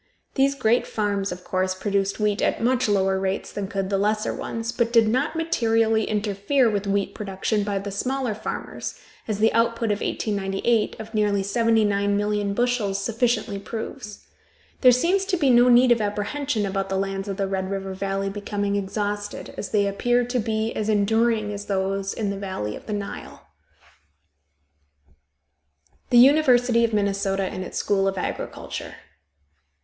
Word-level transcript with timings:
These 0.33 0.55
great 0.55 0.87
farms, 0.87 1.31
of 1.31 1.43
course, 1.43 1.75
produced 1.75 2.19
wheat 2.19 2.41
at 2.41 2.59
much 2.59 2.89
lower 2.89 3.19
rates 3.19 3.51
than 3.51 3.67
could 3.67 3.91
the 3.91 3.99
lesser 3.99 4.33
ones, 4.33 4.71
but 4.71 4.91
did 4.91 5.07
not 5.07 5.35
materially 5.35 6.05
interfere 6.05 6.67
with 6.67 6.87
wheat 6.87 7.13
production 7.13 7.63
by 7.63 7.77
the 7.77 7.91
smaller 7.91 8.33
farmers, 8.33 8.99
as 9.27 9.37
the 9.37 9.53
output 9.53 9.91
of 9.91 10.01
1898 10.01 10.99
of 10.99 11.13
nearly 11.13 11.43
79,000,000 11.43 12.55
bushels 12.55 12.99
sufficiently 12.99 13.59
proves. 13.59 14.25
There 14.79 14.91
seems 14.91 15.23
to 15.25 15.37
be 15.37 15.51
no 15.51 15.69
need 15.69 15.91
of 15.91 16.01
apprehension 16.01 16.65
about 16.65 16.89
the 16.89 16.97
lands 16.97 17.27
of 17.27 17.37
the 17.37 17.47
Red 17.47 17.69
River 17.69 17.93
Valley 17.93 18.31
becoming 18.31 18.75
exhausted, 18.75 19.53
as 19.55 19.69
they 19.69 19.85
appear 19.85 20.25
to 20.25 20.39
be 20.39 20.73
as 20.73 20.89
enduring 20.89 21.53
as 21.53 21.65
those 21.67 22.11
in 22.11 22.31
the 22.31 22.39
valley 22.39 22.75
of 22.75 22.87
the 22.87 22.93
Nile. 22.93 23.49
THE 26.09 26.17
UNIVERSITY 26.17 26.83
OF 26.85 26.91
MINNESOTA 26.91 27.43
AND 27.43 27.63
ITS 27.63 27.77
SCHOOL 27.77 28.07
OF 28.07 28.17
AGRICULTURE. 28.17 28.95